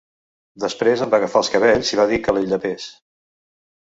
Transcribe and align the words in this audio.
Després 0.61 1.03
em 1.05 1.11
va 1.15 1.19
agafar 1.21 1.41
els 1.43 1.51
cabells 1.57 1.93
i 1.95 1.99
va 2.01 2.07
dir 2.13 2.19
que 2.27 2.35
la 2.37 2.43
hi 2.45 2.51
llepés. 2.53 2.87